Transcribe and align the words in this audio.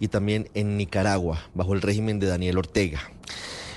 y 0.00 0.08
también 0.08 0.48
en 0.54 0.76
Nicaragua, 0.76 1.50
bajo 1.54 1.74
el 1.74 1.82
régimen 1.82 2.18
de 2.18 2.26
Daniel 2.26 2.58
Ortega. 2.58 3.00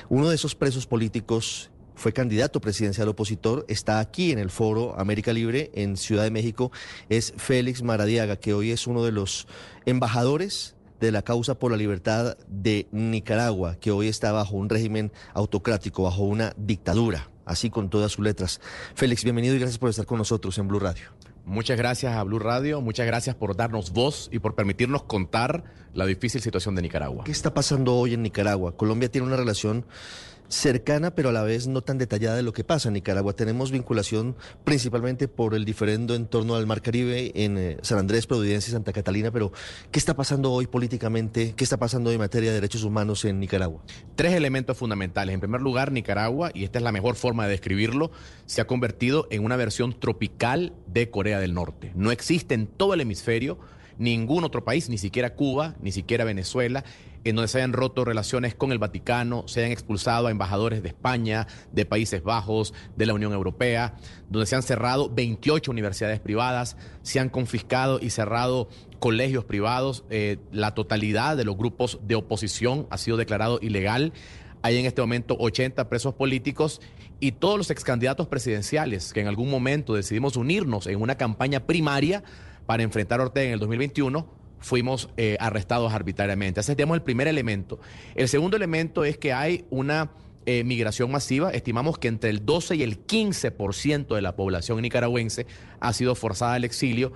Uno 0.10 0.30
de 0.30 0.36
esos 0.36 0.56
presos 0.56 0.88
políticos 0.88 1.70
fue 1.96 2.14
candidato 2.14 2.62
presidencial 2.62 3.10
opositor, 3.10 3.66
está 3.68 4.00
aquí 4.00 4.32
en 4.32 4.40
el 4.40 4.50
foro 4.50 5.00
América 5.00 5.34
Libre 5.34 5.70
en 5.74 5.98
Ciudad 5.98 6.24
de 6.24 6.32
México, 6.32 6.72
es 7.10 7.34
Félix 7.38 7.84
Maradiaga, 7.84 8.38
que 8.38 8.54
hoy 8.54 8.72
es 8.72 8.88
uno 8.88 9.04
de 9.04 9.12
los 9.12 9.48
embajadores 9.86 10.76
de 11.00 11.12
la 11.12 11.22
causa 11.22 11.56
por 11.56 11.72
la 11.72 11.78
libertad 11.78 12.38
de 12.48 12.88
Nicaragua, 12.92 13.76
que 13.76 13.92
hoy 13.92 14.08
está 14.08 14.32
bajo 14.32 14.56
un 14.56 14.70
régimen 14.70 15.12
autocrático, 15.34 16.04
bajo 16.04 16.24
una 16.24 16.54
dictadura, 16.58 17.30
así 17.46 17.70
con 17.70 17.90
todas 17.90 18.12
sus 18.14 18.24
letras. 18.24 18.62
Félix, 18.96 19.24
bienvenido 19.24 19.56
y 19.56 19.60
gracias 19.60 19.78
por 19.78 19.90
estar 19.90 20.06
con 20.06 20.18
nosotros 20.18 20.58
en 20.58 20.68
Blue 20.68 20.80
Radio. 20.80 21.21
Muchas 21.52 21.78
gracias 21.78 22.16
a 22.16 22.24
Blue 22.24 22.40
Radio, 22.40 22.80
muchas 22.80 23.06
gracias 23.06 23.36
por 23.36 23.58
darnos 23.58 23.92
voz 23.92 24.30
y 24.32 24.40
por 24.40 24.56
permitirnos 24.56 25.04
contar 25.04 25.66
la 25.94 26.06
difícil 26.06 26.40
situación 26.40 26.76
de 26.76 26.82
Nicaragua. 26.82 27.26
¿Qué 27.26 27.34
está 27.34 27.54
pasando 27.54 27.96
hoy 27.96 28.14
en 28.14 28.24
Nicaragua? 28.24 28.78
Colombia 28.78 29.12
tiene 29.12 29.28
una 29.28 29.36
relación 29.36 29.86
cercana, 30.52 31.16
pero 31.16 31.30
a 31.30 31.32
la 31.32 31.44
vez 31.44 31.68
no 31.68 31.82
tan 31.82 31.98
detallada 31.98 32.36
de 32.36 32.44
lo 32.44 32.54
que 32.54 32.64
pasa 32.64 32.90
en 32.90 32.94
Nicaragua. 32.94 33.34
Tenemos 33.34 33.72
vinculación 33.72 34.36
principalmente 34.64 35.28
por 35.28 35.56
el 35.56 35.66
diferendo 35.66 36.14
en 36.14 36.28
torno 36.28 36.56
al 36.56 36.68
Mar 36.68 36.82
Caribe 36.82 37.32
en 37.36 37.58
eh, 37.58 37.78
San 37.82 37.98
Andrés, 37.98 38.28
Providencia 38.28 38.70
y 38.70 38.74
Santa 38.74 38.94
Catalina, 38.94 39.32
pero 39.32 39.52
¿qué 39.92 40.00
está 40.00 40.16
pasando 40.16 40.52
hoy 40.52 40.68
políticamente? 40.68 41.54
¿Qué 41.56 41.64
está 41.64 41.78
pasando 41.78 42.10
hoy 42.10 42.16
en 42.16 42.22
materia 42.22 42.50
de 42.50 42.56
derechos 42.56 42.84
humanos 42.84 43.24
en 43.26 43.40
Nicaragua? 43.40 43.82
Tres 44.16 44.34
elementos 44.34 44.78
fundamentales. 44.78 45.34
En 45.34 45.40
primer 45.40 45.62
lugar, 45.62 45.92
Nicaragua, 45.92 46.52
y 46.54 46.66
esta 46.66 46.80
es 46.80 46.84
la 46.84 46.92
mejor 46.92 47.16
forma 47.16 47.46
de 47.46 47.52
describirlo, 47.52 48.12
se 48.46 48.62
ha 48.62 48.68
convertido 48.68 49.28
en 49.32 49.46
una 49.46 49.56
versión 49.56 49.98
tropical 49.98 50.74
de 50.88 51.10
Corea 51.10 51.40
del 51.40 51.54
Norte. 51.54 51.92
No 51.96 52.12
existe 52.12 52.54
en 52.54 52.68
todo 52.68 52.94
el 52.94 53.02
hemisferio 53.02 53.58
ningún 53.98 54.44
otro 54.44 54.64
país, 54.64 54.90
ni 54.90 54.98
siquiera 54.98 55.36
Cuba, 55.36 55.76
ni 55.82 55.92
siquiera 55.92 56.26
Venezuela, 56.26 56.84
en 57.24 57.36
donde 57.36 57.48
se 57.48 57.60
hayan 57.60 57.74
roto 57.74 58.04
relaciones 58.04 58.56
con 58.56 58.72
el 58.72 58.80
Vaticano, 58.80 59.48
se 59.48 59.62
hayan 59.62 59.72
expulsado 59.72 60.28
a 60.28 60.32
embajadores 60.32 60.82
de 60.82 60.90
España, 60.90 61.48
de 61.72 61.86
Países 61.86 62.24
Bajos, 62.24 62.74
de 62.96 63.06
la 63.06 63.14
Unión 63.14 63.34
Europea, 63.34 63.96
donde 64.30 64.46
se 64.46 64.56
han 64.56 64.64
cerrado 64.64 65.10
28 65.10 65.70
universidades 65.72 66.20
privadas, 66.20 66.78
se 67.04 67.20
han 67.20 67.30
confiscado 67.30 68.00
y 68.02 68.10
cerrado 68.10 68.70
colegios 69.00 69.46
privados, 69.46 70.06
eh, 70.10 70.38
la 70.52 70.74
totalidad 70.74 71.38
de 71.38 71.46
los 71.46 71.58
grupos 71.58 72.00
de 72.04 72.16
oposición 72.16 72.88
ha 72.90 72.98
sido 72.98 73.18
declarado 73.18 73.60
ilegal. 73.62 74.14
Hay 74.62 74.78
en 74.78 74.86
este 74.86 75.02
momento 75.02 75.36
80 75.40 75.90
presos 75.90 76.14
políticos 76.14 76.82
y 77.20 77.34
todos 77.34 77.58
los 77.58 77.70
ex 77.72 77.84
candidatos 77.84 78.28
presidenciales 78.28 79.14
que 79.14 79.22
en 79.22 79.28
algún 79.28 79.50
momento 79.50 79.96
decidimos 79.96 80.38
unirnos 80.38 80.88
en 80.88 81.02
una 81.02 81.16
campaña 81.16 81.62
primaria 81.62 82.24
para 82.66 82.84
enfrentar 82.84 83.20
a 83.20 83.24
Ortega 83.24 83.48
en 83.48 83.54
el 83.54 83.60
2021, 83.60 84.41
fuimos 84.62 85.10
eh, 85.18 85.36
arrestados 85.40 85.92
arbitrariamente. 85.94 86.62
Ese 86.62 86.74
es 86.74 86.80
el 86.80 87.02
primer 87.02 87.28
elemento. 87.28 87.80
El 88.16 88.30
segundo 88.30 88.56
elemento 88.56 89.04
es 89.04 89.18
que 89.18 89.34
hay 89.34 89.66
una 89.70 90.12
eh, 90.46 90.64
migración 90.64 91.12
masiva. 91.12 91.52
Estimamos 91.52 91.98
que 91.98 92.08
entre 92.08 92.30
el 92.30 92.46
12 92.46 92.78
y 92.78 92.84
el 92.84 93.06
15% 93.06 94.16
de 94.16 94.22
la 94.22 94.36
población 94.36 94.82
nicaragüense 94.82 95.46
ha 95.80 95.92
sido 95.94 96.16
forzada 96.16 96.54
al 96.54 96.64
exilio. 96.64 97.12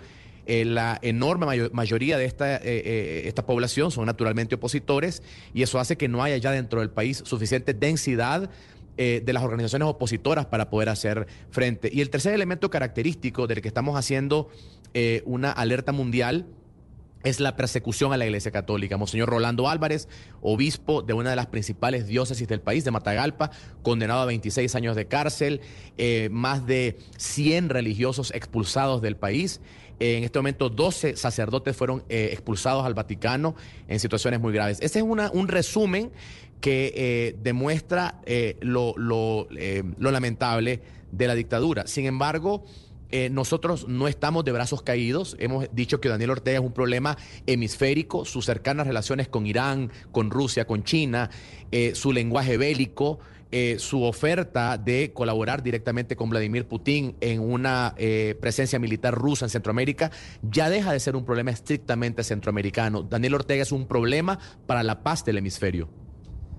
Eh, 0.47 0.65
la 0.65 0.99
enorme 1.01 1.69
mayoría 1.71 2.19
de 2.19 2.25
esta, 2.25 2.57
esta 2.57 3.47
población 3.47 3.89
son 3.89 4.05
naturalmente 4.05 4.55
opositores 4.55 5.23
y 5.55 5.63
eso 5.63 5.79
hace 5.79 5.97
que 5.97 6.07
no 6.07 6.21
haya 6.21 6.37
ya 6.37 6.51
dentro 6.51 6.81
del 6.81 6.91
país 6.91 7.23
suficiente 7.25 7.73
densidad 7.73 8.49
de 8.95 9.33
las 9.33 9.43
organizaciones 9.43 9.89
opositoras 9.89 10.45
para 10.45 10.69
poder 10.69 10.87
hacer 10.87 11.27
frente. 11.49 11.89
Y 11.91 11.99
el 11.99 12.09
tercer 12.09 12.33
elemento 12.33 12.69
característico 12.69 13.45
del 13.45 13.61
que 13.61 13.67
estamos 13.67 13.97
haciendo 13.97 14.49
una 15.25 15.51
alerta 15.51 15.91
mundial 15.91 16.45
es 17.25 17.39
la 17.39 17.55
persecución 17.55 18.13
a 18.13 18.17
la 18.17 18.25
Iglesia 18.25 18.51
Católica. 18.51 18.97
Monseñor 18.97 19.29
Rolando 19.29 19.67
Álvarez, 19.67 20.07
obispo 20.41 21.01
de 21.01 21.13
una 21.13 21.31
de 21.31 21.35
las 21.35 21.47
principales 21.47 22.07
diócesis 22.07 22.47
del 22.47 22.61
país, 22.61 22.85
de 22.85 22.91
Matagalpa, 22.91 23.49
condenado 23.81 24.21
a 24.21 24.25
26 24.25 24.73
años 24.75 24.95
de 24.95 25.07
cárcel, 25.07 25.61
eh, 25.97 26.29
más 26.31 26.65
de 26.67 26.99
100 27.17 27.69
religiosos 27.69 28.31
expulsados 28.33 29.01
del 29.01 29.17
país. 29.17 29.59
en 29.99 30.23
este 30.23 30.39
momento 30.39 30.69
12 30.69 31.15
sacerdotes 31.15 31.75
fueron 31.75 32.03
eh, 32.09 32.29
expulsados 32.31 32.85
al 32.85 32.93
Vaticano 32.93 33.55
en 33.87 33.99
situaciones 33.99 34.39
muy 34.39 34.53
graves. 34.53 34.77
Ese 34.81 34.99
es 34.99 35.05
un 35.05 35.47
resumen 35.47 36.11
que 36.61 36.93
eh, 36.95 37.35
demuestra 37.41 38.21
lo, 38.61 38.93
lo 38.97 39.47
lamentable 40.11 40.81
de 41.11 41.27
la 41.27 41.35
dictadura. 41.35 41.87
Sin 41.87 42.05
embargo, 42.05 42.65
eh, 43.11 43.29
nosotros 43.29 43.87
no 43.87 44.07
estamos 44.07 44.45
de 44.45 44.51
brazos 44.51 44.81
caídos. 44.81 45.35
Hemos 45.39 45.67
dicho 45.73 46.01
que 46.01 46.09
Daniel 46.09 46.31
Ortega 46.31 46.59
es 46.59 46.65
un 46.65 46.73
problema 46.73 47.17
hemisférico, 47.45 48.25
sus 48.25 48.45
cercanas 48.45 48.87
relaciones 48.87 49.27
con 49.27 49.45
Irán, 49.45 49.91
con 50.11 50.31
Rusia, 50.31 50.65
con 50.65 50.83
China, 50.83 51.29
eh, 51.71 51.93
su 51.95 52.11
lenguaje 52.11 52.57
bélico. 52.57 53.19
Eh, 53.51 53.77
su 53.77 54.03
oferta 54.03 54.77
de 54.77 55.13
colaborar 55.13 55.63
directamente 55.63 56.17
con 56.17 56.29
Vladimir 56.29 56.67
Putin 56.67 57.15
en 57.21 57.39
una 57.39 57.95
presencia 58.41 58.79
militar 58.79 59.13
rusa 59.13 59.45
en 59.45 59.49
Centroamérica 59.49 60.11
ya 60.41 60.69
deja 60.69 60.91
de 60.91 60.99
ser 60.99 61.15
un 61.15 61.23
problema 61.23 61.51
estrictamente 61.51 62.23
centroamericano. 62.23 63.03
Daniel 63.03 63.35
Ortega 63.35 63.61
es 63.61 63.71
un 63.71 63.87
problema 63.87 64.39
para 64.65 64.83
la 64.83 65.03
paz 65.03 65.23
del 65.23 65.37
hemisferio. 65.37 65.87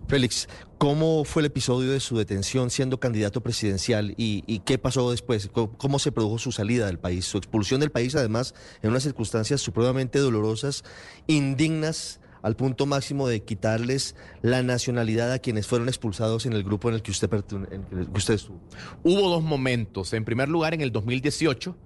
Félix, 0.09 0.49
¿cómo 0.79 1.25
fue 1.25 1.43
el 1.43 1.47
episodio 1.47 1.91
de 1.91 1.99
su 1.99 2.17
detención 2.17 2.71
siendo 2.71 3.01
candidato 3.01 3.41
presidencial 3.41 4.15
y, 4.17 4.61
qué 4.61 4.79
pasó 4.79 5.11
después? 5.11 5.51
¿Cómo, 5.53 5.99
se 5.99 6.13
produjo 6.13 6.39
su 6.39 6.53
salida 6.53 6.87
del 6.87 7.01
país? 7.01 7.25
Su 7.25 7.39
expulsión 7.39 7.81
del 7.81 7.91
país, 7.91 8.15
además, 8.15 8.55
en 8.83 8.91
unas 8.91 9.03
circunstancias 9.03 9.61
supremamente 9.61 10.21
dolorosas, 10.21 10.85
indignas 11.27 12.21
al 12.43 12.55
punto 12.55 12.87
máximo 12.87 13.27
de 13.27 13.43
quitarles 13.43 14.15
la 14.43 14.63
nacionalidad 14.63 15.33
a 15.33 15.41
quienes 15.41 15.67
fueron 15.67 15.89
expulsados 15.89 16.47
en 16.47 16.53
el 16.53 16.63
grupo 16.63 16.89
en 16.89 16.95
el 16.95 17.03
que 17.03 17.11
usted, 17.11 17.29
en 17.51 17.99
el 17.99 18.07
que 18.07 18.19
usted 18.19 18.35
estuvo. 18.35 18.61
Hubo 19.03 19.29
dos 19.29 19.43
momentos. 19.43 20.13
En 20.13 20.25
primer 20.25 20.49
lugar, 20.49 20.73
en 20.73 20.83
el 20.83 20.93
2018 20.93 21.77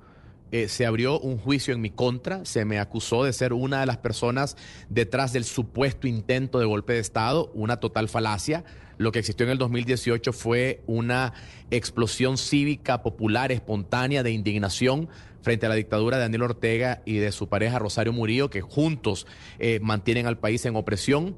eh, 0.53 0.69
se 0.69 0.87
abrió 0.87 1.21
un 1.21 1.39
juicio 1.39 1.73
en 1.73 1.81
mi 1.81 1.91
contra, 1.91 2.45
se 2.45 2.65
me 2.65 2.79
acusó 2.79 3.25
de 3.25 3.33
ser 3.33 3.53
una 3.53 3.81
de 3.81 3.87
las 3.87 3.99
personas 3.99 4.57
detrás 4.89 5.33
del 5.33 5.45
supuesto 5.45 6.09
intento 6.09 6.59
de 6.59 6.67
golpe 6.67 6.95
de 6.95 6.99
Estado, 6.99 7.51
una 7.55 7.79
total 7.79 8.09
falacia. 8.09 8.65
Lo 8.99 9.13
que 9.13 9.21
existió 9.21 9.47
en 9.47 9.53
el 9.53 9.59
2018 9.59 10.33
fue 10.33 10.83
una 10.87 11.33
explosión 11.71 12.37
cívica, 12.37 13.03
popular, 13.03 13.53
espontánea 13.53 14.23
de 14.23 14.33
indignación 14.33 15.09
frente 15.41 15.67
a 15.67 15.69
la 15.69 15.75
dictadura 15.75 16.19
de 16.19 16.25
Daniel 16.25 16.43
Ortega 16.43 17.01
y 17.07 17.17
de 17.17 17.33
su 17.33 17.49
pareja 17.49 17.79
Rosario 17.79 18.13
Murillo, 18.13 18.51
que 18.51 18.61
juntos 18.61 19.27
eh, 19.59 19.81
mantienen 19.81 20.27
al 20.27 20.37
país 20.37 20.67
en 20.67 20.77
opresión. 20.77 21.37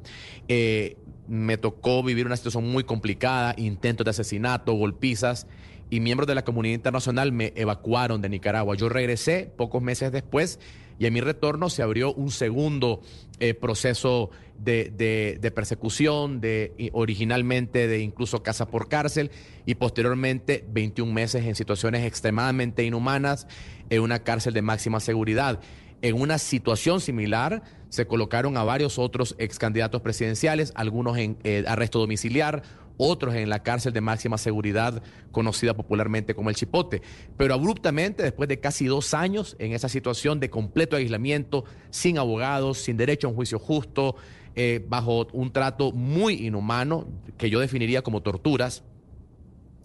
Eh, 0.48 0.96
me 1.28 1.56
tocó 1.56 2.02
vivir 2.02 2.26
una 2.26 2.36
situación 2.36 2.68
muy 2.68 2.82
complicada, 2.82 3.54
intentos 3.56 4.04
de 4.06 4.10
asesinato, 4.10 4.72
golpizas 4.72 5.46
y 5.92 6.00
miembros 6.00 6.26
de 6.26 6.34
la 6.34 6.42
comunidad 6.42 6.76
internacional 6.76 7.32
me 7.32 7.52
evacuaron 7.54 8.22
de 8.22 8.30
Nicaragua. 8.30 8.74
Yo 8.76 8.88
regresé 8.88 9.52
pocos 9.58 9.82
meses 9.82 10.10
después 10.10 10.58
y 10.98 11.04
en 11.04 11.12
mi 11.12 11.20
retorno 11.20 11.68
se 11.68 11.82
abrió 11.82 12.14
un 12.14 12.30
segundo 12.30 13.02
eh, 13.40 13.52
proceso 13.52 14.30
de, 14.58 15.52
persecución, 15.54 16.40
de, 16.40 16.90
originalmente 16.94 17.88
de 17.88 18.00
incluso 18.00 18.42
casa 18.42 18.68
por 18.68 18.88
cárcel 18.88 19.30
y 19.66 19.74
posteriormente 19.74 20.64
21 20.66 21.12
meses 21.12 21.44
en 21.44 21.54
situaciones 21.54 22.06
extremadamente 22.06 22.84
inhumanas 22.84 23.46
en 23.90 24.00
una 24.00 24.20
cárcel 24.20 24.54
de 24.54 24.62
máxima 24.62 24.98
seguridad. 24.98 25.60
En 26.00 26.18
una 26.18 26.38
situación 26.38 27.02
similar 27.02 27.62
se 27.90 28.06
colocaron 28.06 28.56
a 28.56 28.64
varios 28.64 28.98
otros 28.98 29.34
ex 29.38 29.58
candidatos 29.58 30.00
presidenciales, 30.00 30.72
algunos 30.74 31.18
en 31.18 31.36
eh, 31.44 31.64
arresto 31.68 31.98
domiciliar, 31.98 32.62
otros 32.96 33.34
en 33.34 33.48
la 33.48 33.62
cárcel 33.62 33.92
de 33.92 34.00
máxima 34.00 34.38
seguridad 34.38 35.02
conocida 35.30 35.74
popularmente 35.74 36.34
como 36.34 36.50
el 36.50 36.56
Chipote. 36.56 37.02
Pero 37.36 37.54
abruptamente, 37.54 38.22
después 38.22 38.48
de 38.48 38.60
casi 38.60 38.86
dos 38.86 39.14
años 39.14 39.56
en 39.58 39.72
esa 39.72 39.88
situación 39.88 40.40
de 40.40 40.50
completo 40.50 40.96
aislamiento, 40.96 41.64
sin 41.90 42.18
abogados, 42.18 42.78
sin 42.78 42.96
derecho 42.96 43.26
a 43.26 43.30
un 43.30 43.36
juicio 43.36 43.58
justo, 43.58 44.16
eh, 44.54 44.84
bajo 44.86 45.26
un 45.32 45.52
trato 45.52 45.92
muy 45.92 46.46
inhumano, 46.46 47.06
que 47.38 47.48
yo 47.48 47.60
definiría 47.60 48.02
como 48.02 48.22
torturas, 48.22 48.84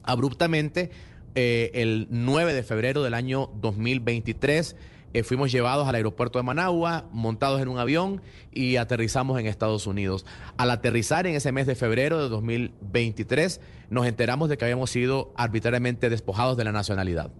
abruptamente, 0.04 0.92
eh, 1.36 1.72
el 1.76 2.08
9 2.10 2.54
de 2.54 2.64
febrero 2.64 3.04
del 3.04 3.14
año 3.14 3.52
2023, 3.62 4.76
eh, 5.14 5.24
fuimos 5.24 5.52
llevados 5.52 5.88
al 5.88 5.96
aeropuerto 5.96 6.40
de 6.40 6.44
Managua, 6.44 7.08
montados 7.12 7.62
en 7.62 7.68
un 7.68 7.80
avión 7.80 8.22
y 8.52 8.76
aterrizamos 8.76 9.40
en 9.40 9.48
Estados 9.48 9.88
Unidos. 9.88 10.26
Al 10.58 10.72
aterrizar 10.72 11.28
en 11.28 11.36
ese 11.36 11.52
mes 11.52 11.68
de 11.68 11.76
febrero 11.76 12.22
de 12.22 12.30
2023, 12.30 13.62
nos 13.90 14.06
enteramos 14.06 14.50
de 14.50 14.58
que 14.58 14.66
habíamos 14.66 14.92
sido 14.92 15.34
arbitrariamente 15.36 16.10
despojados 16.10 16.58
de 16.58 16.64
la 16.66 16.72
nacionalidad. 16.72 17.32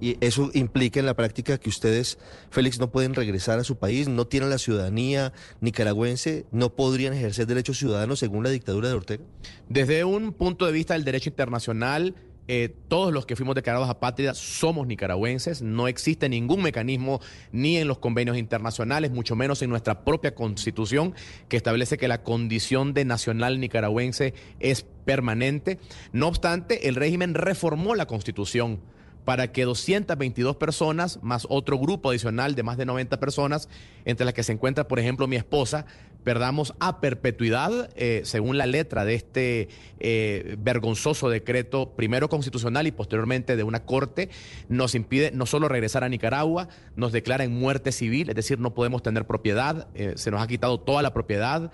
Y 0.00 0.16
eso 0.20 0.50
implica 0.54 1.00
en 1.00 1.06
la 1.06 1.14
práctica 1.14 1.58
que 1.58 1.68
ustedes, 1.68 2.18
Félix, 2.50 2.78
no 2.78 2.90
pueden 2.90 3.14
regresar 3.14 3.58
a 3.58 3.64
su 3.64 3.76
país, 3.76 4.08
no 4.08 4.26
tienen 4.26 4.50
la 4.50 4.58
ciudadanía 4.58 5.32
nicaragüense, 5.60 6.46
no 6.50 6.74
podrían 6.74 7.14
ejercer 7.14 7.46
derechos 7.46 7.78
ciudadanos 7.78 8.18
según 8.18 8.44
la 8.44 8.50
dictadura 8.50 8.88
de 8.88 8.94
Ortega. 8.94 9.24
Desde 9.68 10.04
un 10.04 10.32
punto 10.32 10.66
de 10.66 10.72
vista 10.72 10.94
del 10.94 11.04
derecho 11.04 11.30
internacional, 11.30 12.14
eh, 12.46 12.74
todos 12.88 13.12
los 13.12 13.26
que 13.26 13.36
fuimos 13.36 13.54
declarados 13.54 13.88
apátridas 13.88 14.38
somos 14.38 14.86
nicaragüenses. 14.86 15.62
No 15.62 15.88
existe 15.88 16.28
ningún 16.28 16.62
mecanismo 16.62 17.20
ni 17.52 17.78
en 17.78 17.88
los 17.88 17.98
convenios 17.98 18.36
internacionales, 18.36 19.10
mucho 19.10 19.36
menos 19.36 19.62
en 19.62 19.70
nuestra 19.70 20.04
propia 20.04 20.34
constitución, 20.34 21.14
que 21.48 21.56
establece 21.56 21.96
que 21.96 22.08
la 22.08 22.22
condición 22.22 22.94
de 22.94 23.04
nacional 23.04 23.60
nicaragüense 23.60 24.34
es 24.60 24.86
permanente. 25.04 25.78
No 26.12 26.28
obstante, 26.28 26.88
el 26.88 26.96
régimen 26.96 27.34
reformó 27.34 27.94
la 27.94 28.06
constitución 28.06 28.80
para 29.24 29.52
que 29.52 29.64
222 29.64 30.56
personas, 30.56 31.18
más 31.22 31.46
otro 31.48 31.78
grupo 31.78 32.10
adicional 32.10 32.54
de 32.54 32.62
más 32.62 32.76
de 32.76 32.86
90 32.86 33.18
personas, 33.20 33.68
entre 34.04 34.24
las 34.24 34.34
que 34.34 34.42
se 34.42 34.52
encuentra, 34.52 34.86
por 34.86 34.98
ejemplo, 34.98 35.26
mi 35.26 35.36
esposa, 35.36 35.86
perdamos 36.24 36.74
a 36.80 37.00
perpetuidad, 37.00 37.90
eh, 37.96 38.22
según 38.24 38.58
la 38.58 38.66
letra 38.66 39.04
de 39.04 39.14
este 39.14 39.68
eh, 40.00 40.56
vergonzoso 40.58 41.28
decreto, 41.28 41.90
primero 41.94 42.28
constitucional 42.28 42.86
y 42.86 42.92
posteriormente 42.92 43.56
de 43.56 43.62
una 43.62 43.84
corte, 43.84 44.30
nos 44.68 44.94
impide 44.94 45.30
no 45.32 45.46
solo 45.46 45.68
regresar 45.68 46.02
a 46.02 46.08
Nicaragua, 46.08 46.68
nos 46.96 47.12
declara 47.12 47.44
en 47.44 47.52
muerte 47.52 47.92
civil, 47.92 48.30
es 48.30 48.34
decir, 48.34 48.58
no 48.58 48.74
podemos 48.74 49.02
tener 49.02 49.26
propiedad, 49.26 49.88
eh, 49.94 50.14
se 50.16 50.30
nos 50.30 50.42
ha 50.42 50.46
quitado 50.46 50.80
toda 50.80 51.02
la 51.02 51.12
propiedad, 51.12 51.70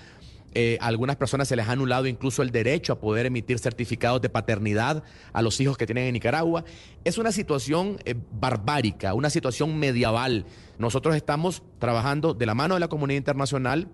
eh, 0.55 0.79
a 0.81 0.87
algunas 0.87 1.17
personas 1.17 1.49
se 1.49 1.56
les 1.56 1.69
ha 1.69 1.73
anulado 1.73 2.06
incluso 2.06 2.43
el 2.43 2.50
derecho 2.50 2.93
a 2.93 3.00
poder 3.00 3.26
emitir 3.26 3.58
certificados 3.58 4.20
de 4.20 4.29
paternidad 4.29 5.05
a 5.32 5.43
los 5.43 5.61
hijos 5.61 5.76
que 5.76 5.87
tienen 5.87 6.05
en 6.05 6.14
Nicaragua. 6.14 6.64
Es 7.05 7.19
una 7.19 7.32
situación 7.32 7.99
eh, 8.05 8.14
barbárica, 8.32 9.14
una 9.14 9.31
situación 9.31 9.79
medieval. 9.79 10.47
Nosotros 10.79 11.14
estamos 11.14 11.62
trabajando 11.79 12.35
de 12.35 12.47
la 12.47 12.55
mano 12.55 12.75
de 12.75 12.81
la 12.81 12.88
comunidad 12.88 13.19
internacional 13.19 13.88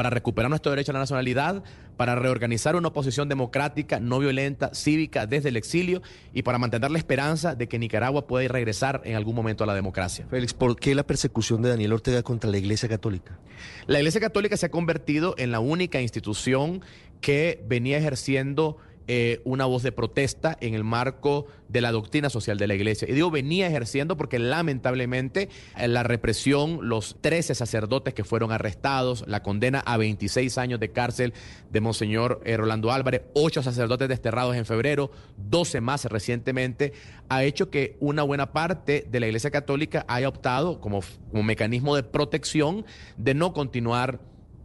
para 0.00 0.08
recuperar 0.08 0.48
nuestro 0.48 0.72
derecho 0.72 0.92
a 0.92 0.94
la 0.94 1.00
nacionalidad, 1.00 1.62
para 1.98 2.14
reorganizar 2.14 2.74
una 2.74 2.88
oposición 2.88 3.28
democrática, 3.28 4.00
no 4.00 4.18
violenta, 4.18 4.70
cívica 4.72 5.26
desde 5.26 5.50
el 5.50 5.58
exilio 5.58 6.00
y 6.32 6.42
para 6.42 6.56
mantener 6.56 6.90
la 6.90 6.96
esperanza 6.96 7.54
de 7.54 7.68
que 7.68 7.78
Nicaragua 7.78 8.26
pueda 8.26 8.48
regresar 8.48 9.02
en 9.04 9.14
algún 9.14 9.34
momento 9.34 9.62
a 9.62 9.66
la 9.66 9.74
democracia. 9.74 10.26
Félix, 10.30 10.54
¿por 10.54 10.76
qué 10.76 10.94
la 10.94 11.02
persecución 11.02 11.60
de 11.60 11.68
Daniel 11.68 11.92
Ortega 11.92 12.22
contra 12.22 12.48
la 12.48 12.56
Iglesia 12.56 12.88
Católica? 12.88 13.38
La 13.86 13.98
Iglesia 13.98 14.22
Católica 14.22 14.56
se 14.56 14.64
ha 14.64 14.70
convertido 14.70 15.34
en 15.36 15.50
la 15.52 15.60
única 15.60 16.00
institución 16.00 16.80
que 17.20 17.62
venía 17.68 17.98
ejerciendo 17.98 18.78
eh, 19.12 19.40
una 19.42 19.64
voz 19.64 19.82
de 19.82 19.90
protesta 19.90 20.56
en 20.60 20.74
el 20.74 20.84
marco 20.84 21.48
de 21.66 21.80
la 21.80 21.90
doctrina 21.90 22.30
social 22.30 22.58
de 22.58 22.68
la 22.68 22.76
iglesia. 22.76 23.08
Y 23.10 23.12
digo, 23.12 23.28
venía 23.28 23.66
ejerciendo 23.66 24.16
porque 24.16 24.38
lamentablemente 24.38 25.48
eh, 25.76 25.88
la 25.88 26.04
represión, 26.04 26.88
los 26.88 27.16
13 27.20 27.56
sacerdotes 27.56 28.14
que 28.14 28.22
fueron 28.22 28.52
arrestados, 28.52 29.24
la 29.26 29.42
condena 29.42 29.80
a 29.80 29.96
26 29.96 30.56
años 30.58 30.78
de 30.78 30.92
cárcel 30.92 31.34
de 31.72 31.80
Monseñor 31.80 32.40
eh, 32.44 32.56
Rolando 32.56 32.92
Álvarez, 32.92 33.22
8 33.34 33.64
sacerdotes 33.64 34.08
desterrados 34.08 34.54
en 34.54 34.64
febrero, 34.64 35.10
12 35.38 35.80
más 35.80 36.04
recientemente, 36.04 36.92
ha 37.28 37.42
hecho 37.42 37.68
que 37.68 37.96
una 37.98 38.22
buena 38.22 38.52
parte 38.52 39.08
de 39.10 39.18
la 39.18 39.26
iglesia 39.26 39.50
católica 39.50 40.04
haya 40.06 40.28
optado 40.28 40.80
como, 40.80 41.00
como 41.32 41.42
mecanismo 41.42 41.96
de 41.96 42.04
protección 42.04 42.84
de 43.16 43.34
no 43.34 43.54
continuar 43.54 44.20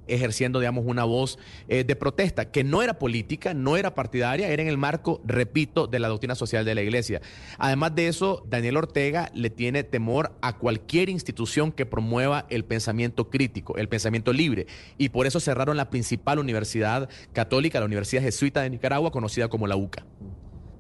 ejerciendo, 0.08 0.60
digamos, 0.60 0.86
una 0.88 1.04
voz 1.04 1.38
eh, 1.68 1.84
de 1.84 1.96
protesta, 1.96 2.52
que 2.52 2.64
no 2.64 2.82
era 2.82 3.00
política, 3.00 3.54
no 3.54 3.78
era 3.78 3.96
partidaria, 3.96 4.50
era 4.50 4.62
en 4.62 4.68
el 4.68 4.78
marco, 4.78 5.22
repito, 5.26 5.88
de 5.88 6.00
la 6.00 6.08
doctrina 6.08 6.36
social 6.36 6.66
de 6.66 6.76
la 6.76 6.82
Iglesia. 6.82 7.22
Además 7.58 7.96
de 7.96 8.08
eso, 8.08 8.46
Daniel 8.48 8.78
Ortega 8.78 9.32
le 9.34 9.50
tiene 9.50 9.84
temor 9.84 10.34
a 10.42 10.58
cualquier 10.58 11.10
institución 11.10 11.72
que 11.72 11.86
promueva 11.86 12.46
el 12.50 12.66
pensamiento 12.66 13.30
crítico, 13.30 13.78
el 13.78 13.90
pensamiento 13.90 14.34
libre, 14.34 14.68
y 14.98 15.10
por 15.10 15.28
eso 15.28 15.40
cerraron 15.40 15.78
la 15.78 15.90
principal 15.90 16.40
universidad 16.40 17.10
católica, 17.34 17.80
la 17.80 17.86
Universidad 17.86 18.22
Jesuita 18.22 18.62
de 18.62 18.70
Nicaragua, 18.70 19.12
conocida 19.12 19.48
como 19.48 19.68
la 19.68 19.76
UCA. 19.76 20.06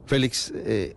Félix, 0.05 0.53
eh, 0.55 0.95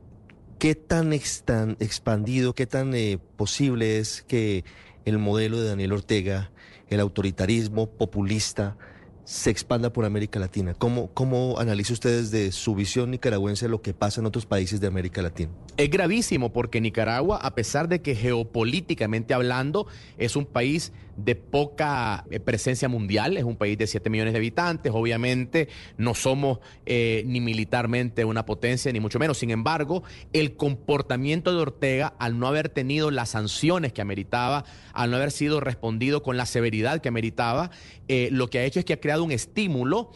¿qué 0.59 0.75
tan 0.75 1.13
expandido, 1.13 2.55
qué 2.55 2.67
tan 2.67 2.95
eh, 2.95 3.19
posible 3.37 3.99
es 3.99 4.23
que 4.23 4.65
el 5.05 5.19
modelo 5.19 5.61
de 5.61 5.69
Daniel 5.69 5.93
Ortega 5.93 6.51
el 6.91 7.01
autoritarismo 7.01 7.87
populista 7.87 8.77
se 9.25 9.51
expanda 9.51 9.93
por 9.93 10.05
América 10.05 10.39
Latina. 10.39 10.75
¿Cómo, 10.75 11.11
cómo 11.13 11.59
analiza 11.59 11.93
usted 11.93 12.23
desde 12.23 12.51
su 12.53 12.75
visión 12.75 13.11
nicaragüense 13.11 13.69
lo 13.69 13.83
que 13.83 13.93
pasa 13.93 14.21
en 14.21 14.27
otros 14.27 14.47
países 14.47 14.81
de 14.81 14.87
América 14.87 15.21
Latina? 15.21 15.53
Es 15.79 15.91
gravísimo 15.91 16.53
porque 16.53 16.81
Nicaragua, 16.81 17.37
a 17.37 17.55
pesar 17.55 17.89
de 17.89 18.03
que 18.03 18.17
geopolíticamente 18.17 19.33
hablando 19.33 19.87
es 20.17 20.35
un 20.35 20.45
país 20.45 20.93
de 21.17 21.37
poca 21.37 22.25
eh, 22.33 22.41
presencia 22.41 22.89
mundial, 22.89 23.37
es 23.37 23.45
un 23.45 23.55
país 23.55 23.79
de 23.79 23.87
7 23.87 24.11
millones 24.11 24.33
de 24.33 24.41
habitantes, 24.41 24.91
obviamente 24.93 25.69
no 25.97 26.15
somos 26.15 26.59
eh, 26.85 27.23
ni 27.27 27.41
militarmente 27.41 28.25
una 28.25 28.45
potencia, 28.45 28.91
ni 28.91 28.99
mucho 28.99 29.21
menos. 29.21 29.39
Sin 29.39 29.53
embargo, 29.53 30.03
el 30.33 30.57
comportamiento 30.57 31.55
de 31.55 31.63
Ortega, 31.63 32.13
al 32.19 32.41
no 32.41 32.49
haber 32.49 32.71
tenido 32.71 33.13
las 33.13 33.29
sanciones 33.29 33.93
que 33.93 34.03
ameritaba, 34.03 34.65
al 34.95 35.13
no 35.13 35.17
haber 35.17 35.31
sido 35.31 35.61
respondido 35.61 36.25
con 36.25 36.37
la 36.37 36.47
severidad 36.47 37.01
que 37.01 37.09
ameritaba, 37.09 37.71
eh, 38.09 38.31
lo 38.33 38.51
que 38.51 38.59
ha 38.59 38.65
hecho 38.65 38.81
es 38.81 38.85
que 38.85 38.95
ha 38.95 39.01
creado 39.01 39.23
un 39.23 39.31
estímulo 39.31 40.11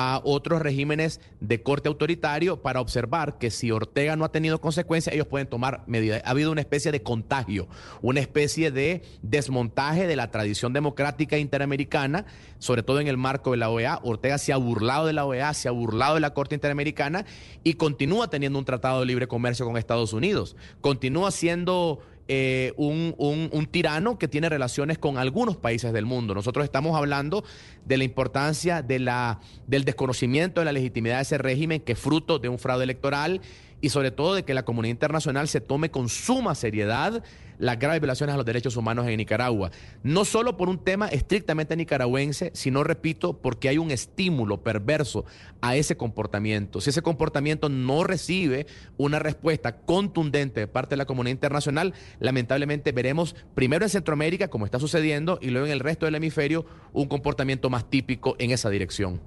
a 0.00 0.20
otros 0.22 0.62
regímenes 0.62 1.20
de 1.40 1.60
corte 1.60 1.88
autoritario 1.88 2.62
para 2.62 2.80
observar 2.80 3.36
que 3.36 3.50
si 3.50 3.72
Ortega 3.72 4.14
no 4.14 4.24
ha 4.24 4.30
tenido 4.30 4.60
consecuencias, 4.60 5.12
ellos 5.12 5.26
pueden 5.26 5.48
tomar 5.48 5.82
medidas. 5.88 6.22
Ha 6.24 6.30
habido 6.30 6.52
una 6.52 6.60
especie 6.60 6.92
de 6.92 7.02
contagio, 7.02 7.66
una 8.00 8.20
especie 8.20 8.70
de 8.70 9.02
desmontaje 9.22 10.06
de 10.06 10.14
la 10.14 10.30
tradición 10.30 10.72
democrática 10.72 11.36
interamericana, 11.36 12.26
sobre 12.60 12.84
todo 12.84 13.00
en 13.00 13.08
el 13.08 13.16
marco 13.16 13.50
de 13.50 13.56
la 13.56 13.70
OEA. 13.70 13.98
Ortega 14.04 14.38
se 14.38 14.52
ha 14.52 14.56
burlado 14.56 15.04
de 15.04 15.14
la 15.14 15.24
OEA, 15.24 15.52
se 15.52 15.66
ha 15.66 15.72
burlado 15.72 16.14
de 16.14 16.20
la 16.20 16.32
Corte 16.32 16.54
Interamericana 16.54 17.26
y 17.64 17.74
continúa 17.74 18.30
teniendo 18.30 18.60
un 18.60 18.64
tratado 18.64 19.00
de 19.00 19.06
libre 19.06 19.26
comercio 19.26 19.66
con 19.66 19.76
Estados 19.76 20.12
Unidos. 20.12 20.54
Continúa 20.80 21.32
siendo 21.32 21.98
eh, 22.28 22.74
un, 22.76 23.14
un, 23.16 23.66
tirano 23.66 24.18
que 24.18 24.28
tiene 24.28 24.50
relaciones 24.50 24.98
con 24.98 25.16
algunos 25.16 25.56
países 25.56 25.94
del 25.94 26.04
mundo. 26.04 26.34
Nosotros 26.34 26.64
estamos 26.64 26.94
hablando 26.94 27.42
de 27.86 27.96
la 27.96 28.04
importancia 28.04 28.82
de 28.82 28.98
la, 28.98 29.40
del 29.66 29.84
desconocimiento 29.84 30.60
de 30.60 30.66
la 30.66 30.72
legitimidad 30.72 31.16
de 31.16 31.22
ese 31.22 31.38
régimen 31.38 31.80
que 31.80 31.92
es 31.92 31.98
fruto 31.98 32.38
de 32.38 32.50
un 32.50 32.58
fraude 32.58 32.84
electoral 32.84 33.40
y 33.80 33.90
sobre 33.90 34.10
todo 34.10 34.34
de 34.34 34.44
que 34.44 34.54
la 34.54 34.64
comunidad 34.64 34.92
internacional 34.92 35.48
se 35.48 35.60
tome 35.60 35.90
con 35.90 36.08
suma 36.08 36.54
seriedad 36.54 37.22
las 37.58 37.78
graves 37.78 38.00
violaciones 38.00 38.34
a 38.34 38.36
los 38.36 38.46
derechos 38.46 38.76
humanos 38.76 39.06
en 39.06 39.16
Nicaragua. 39.16 39.70
No 40.02 40.24
solo 40.24 40.56
por 40.56 40.68
un 40.68 40.78
tema 40.78 41.08
estrictamente 41.08 41.76
nicaragüense, 41.76 42.50
sino, 42.54 42.84
repito, 42.84 43.38
porque 43.38 43.68
hay 43.68 43.78
un 43.78 43.90
estímulo 43.90 44.62
perverso 44.62 45.24
a 45.60 45.76
ese 45.76 45.96
comportamiento. 45.96 46.80
Si 46.80 46.90
ese 46.90 47.02
comportamiento 47.02 47.68
no 47.68 48.04
recibe 48.04 48.66
una 48.96 49.18
respuesta 49.18 49.76
contundente 49.76 50.60
de 50.60 50.68
parte 50.68 50.90
de 50.90 50.98
la 50.98 51.06
comunidad 51.06 51.34
internacional, 51.34 51.94
lamentablemente 52.20 52.92
veremos 52.92 53.34
primero 53.54 53.84
en 53.84 53.90
Centroamérica, 53.90 54.48
como 54.48 54.64
está 54.64 54.78
sucediendo, 54.78 55.38
y 55.42 55.50
luego 55.50 55.66
en 55.66 55.72
el 55.72 55.80
resto 55.80 56.06
del 56.06 56.14
hemisferio, 56.14 56.64
un 56.92 57.06
comportamiento 57.06 57.70
más 57.70 57.90
típico 57.90 58.36
en 58.38 58.52
esa 58.52 58.70
dirección. 58.70 59.20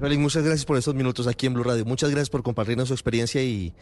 Félix, 0.00 0.20
muchas 0.20 0.44
gracias 0.44 0.64
por 0.64 0.76
estos 0.76 0.94
minutos 0.94 1.26
aquí 1.26 1.46
en 1.46 1.54
Blue 1.54 1.64
Radio. 1.64 1.84
Muchas 1.84 2.10
gracias 2.10 2.30
por 2.30 2.42
compartirnos 2.42 2.88
su 2.88 2.94
experiencia 2.94 3.42
y, 3.42 3.72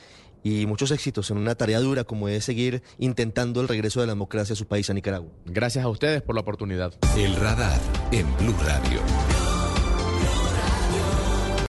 y, 0.42 0.66
muchos 0.66 0.90
éxitos 0.90 1.30
en 1.30 1.38
una 1.38 1.54
tarea 1.54 1.80
dura 1.80 2.04
como 2.04 2.28
es 2.28 2.44
seguir 2.44 2.82
intentando 2.98 3.60
el 3.60 3.68
regreso 3.68 4.00
de 4.00 4.06
la 4.06 4.12
democracia 4.12 4.52
a 4.52 4.56
su 4.56 4.66
país, 4.66 4.88
a 4.88 4.94
Nicaragua. 4.94 5.30
Gracias 5.44 5.84
a 5.84 5.88
ustedes 5.88 6.22
por 6.22 6.34
la 6.34 6.42
oportunidad. 6.42 6.94
El 7.16 7.34
radar 7.36 7.80
en 8.12 8.26
Blue 8.38 8.54
Radio. 8.64 9.55